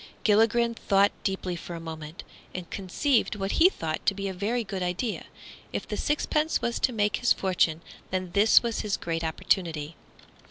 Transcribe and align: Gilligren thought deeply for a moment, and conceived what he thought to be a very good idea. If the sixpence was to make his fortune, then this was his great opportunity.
Gilligren 0.25 0.73
thought 0.73 1.11
deeply 1.23 1.55
for 1.55 1.75
a 1.75 1.79
moment, 1.79 2.23
and 2.55 2.67
conceived 2.71 3.35
what 3.35 3.51
he 3.61 3.69
thought 3.69 4.03
to 4.07 4.15
be 4.15 4.27
a 4.27 4.33
very 4.33 4.63
good 4.63 4.81
idea. 4.81 5.25
If 5.71 5.87
the 5.87 5.95
sixpence 5.95 6.59
was 6.59 6.79
to 6.79 6.91
make 6.91 7.17
his 7.17 7.33
fortune, 7.33 7.81
then 8.09 8.31
this 8.33 8.63
was 8.63 8.79
his 8.79 8.97
great 8.97 9.23
opportunity. 9.23 9.95